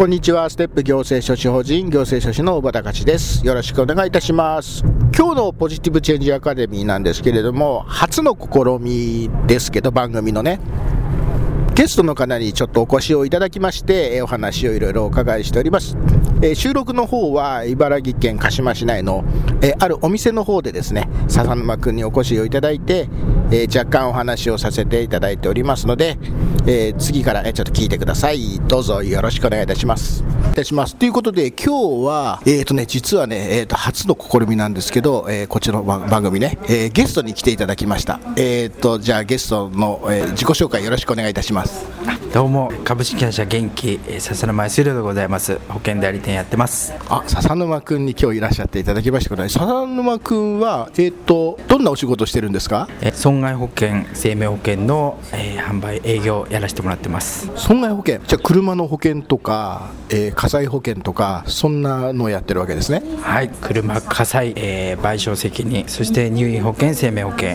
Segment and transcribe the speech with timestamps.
[0.00, 0.48] こんにちは。
[0.48, 3.46] ステップ行政書士法人行政書士の小場隆です。
[3.46, 4.82] よろしくお願いいたします。
[5.14, 10.58] 今日のポジティブチェンジアカデミーなんですけれども初の試みですけど番組のね。
[11.74, 15.98] ゲストの方にちょっとお越しをいただきまして、お話をいろいろお伺いしております。
[16.42, 19.24] え収録の方は茨城県鹿島市内の、
[19.60, 23.08] えあるお店の方でですね、笹沼君にお越しをいただいて、
[23.50, 26.18] え若干お話をさせていただいておりますので、
[26.66, 28.60] え次から、えちょっと聞いてください。
[28.68, 30.24] どうぞよろしくお願いいたします。
[30.52, 30.96] いたします。
[30.96, 38.20] ということで、今日は、えっ、ー、とね、実はね、えっ、ー、と、初の試みなんですけど、えこちらの番組ね、えゲストに来ていただきました。
[38.36, 41.88] えっ、と、じゃあゲストの、え自己紹介よろしくお願いいたします。
[42.32, 52.88] どうも株式会社元気笹沼康弘でございます保険代理店やってますあ笹沼君に今日いらっしゃっていただきましたけど、笹沼君はえっ、ー、とどんなお仕事してるんですか？
[53.00, 57.50] え損害保険生命保険の、えー、販売営業やらせてもらってます。
[57.54, 58.20] 損害保険？
[58.26, 63.02] じゃあ車の保険とか、えー、火災保険とかそんなのをやってるわけですね。
[63.22, 63.48] はい。
[63.48, 67.50] 車火災、えー、賠償責任そして入院保険生命保険、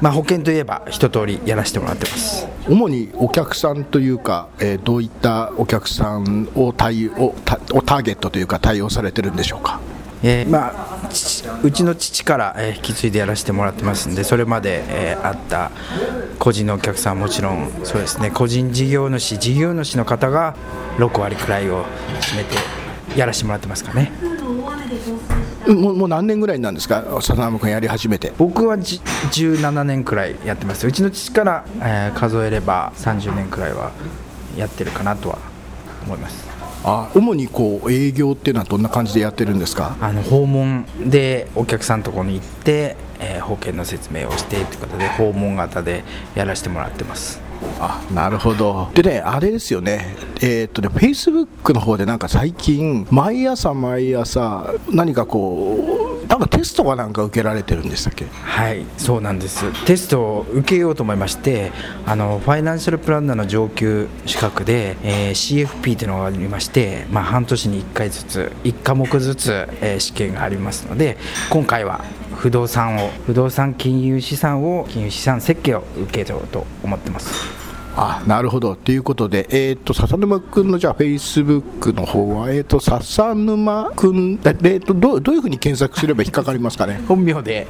[0.00, 2.46] まあ、保険といえば一通りやらせてもらってます。
[2.68, 9.80] 主にお客さんというか、えー、どういったお客さんを対応をターゲットというか対応されてるんでしょうか？
[10.22, 11.10] えー、まあ、
[11.62, 15.70] うちの父から、えー、引き継いでやらせてもらってますんでそれまで、えー、あった
[16.38, 20.56] 個人のお客さんはもちろんそうですね個人事業主事業主の方が
[20.96, 21.84] 6割くらいを
[22.20, 22.56] 占めて
[23.16, 24.12] やらせてもらってますかね。
[25.66, 29.00] もうもう何年ぐらいなんですか、笹山君やり始めて僕はじ
[29.32, 33.92] 17年くらいやってます、うちの父から、えー、数えれば30年くらいは
[34.56, 35.38] やってるかなとは
[36.06, 36.57] 思います。
[36.84, 39.96] あ主にこう営業っていうのはどんな感じでやってるんですか？
[40.00, 47.40] あの訪問でお客さんのところに行って、えー、保険の説明をしてということで訪問型でやらせてもらってます。
[47.80, 48.88] あなるほど。
[48.94, 50.14] でねあれですよね。
[50.40, 55.97] えー、っとねフェイスブックの方でなんか最近毎朝毎朝何かこう
[56.28, 58.26] なんかテストがなんか受けられてるんでしたっけ？
[58.26, 59.64] はいそうなんです。
[59.86, 61.72] テストを受けようと思いまして
[62.06, 69.50] あのファイナンシャルプランナーの上級資格で、えー、CFP というのがありまして、まあ、半年に1回ずつ1科目ずつ、
[69.80, 71.16] えー、試験がありますので
[71.50, 72.04] 今回は
[72.36, 77.67] 不動産を不動産金融資産を金融資産設計を受けようと思ってます。
[78.00, 78.76] あなるほど。
[78.76, 87.00] ということで、えーと、笹沼君のじゃあフェイスブックの方は、えーと、笹沼君、えーと、どどういうふうに検索すれば引っかかりますかね？
[87.08, 87.66] 本名で。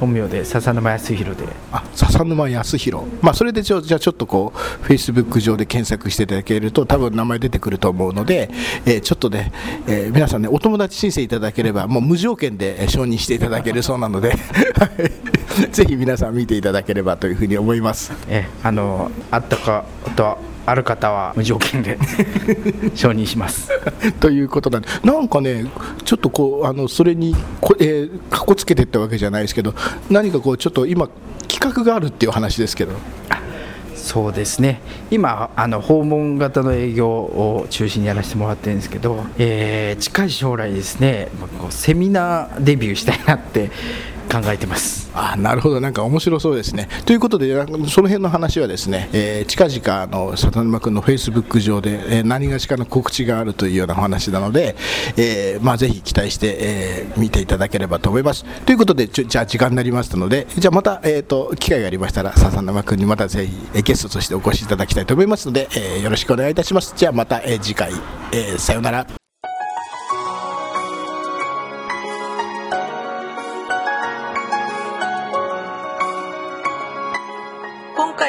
[0.00, 1.44] 本名で笹沼康弘で。
[1.70, 3.04] あ笹沼康弘。
[3.20, 8.50] まあそれでじゃあちょっとこうフェイスブック上で検索していただけると多分名前出てくると思うので、
[8.86, 9.52] えー、ちょっとね、
[9.86, 14.34] えー、皆さんねお友達申請いただければもう無条件で承認していただけるそうなので
[15.70, 18.12] ぜひ皆さん見ていただければというふうに思います。
[18.28, 19.84] えあのあったか
[20.16, 21.98] とある方は無条件で
[22.94, 23.70] 承認します。
[24.20, 25.66] ということなんで、なんかね、
[26.04, 29.74] ちょっとこう、あのそれにこ、えー、かこつけていったわけじゃないですけど、
[30.10, 31.08] 何かこう、ちょっと今、
[31.48, 32.92] 企画があるっていう話ですけど。
[33.94, 34.80] そうですね。
[35.10, 41.28] 今あの訪問型の営業を中心にやらせてもらってるんですけど、えー、近い将来ですね
[41.70, 43.70] セミナーデビューしたいなって
[44.30, 46.88] 考えてますあなるほど、なんか面白そうですね。
[47.06, 54.74] ということで、その辺の話はですね、えー、近々あの里沼君のフェイスブック上で、えー、何がしかの告知があるというようなお話なので、
[55.16, 58.44] えーまあ、ぜひ期待して、え、見ていただければと思います。
[58.66, 66.92] ということでちょ、じゃあ時間になりましたので、じゃあまた、えーと、機会がありましたら、笹沼君にまたぜひえゲストとしてお越しいただきたいと思いますので、え、よろしくお願いいたします。
[66.96, 67.92] じゃあまた、え、次回、
[68.32, 69.23] え、さようなら。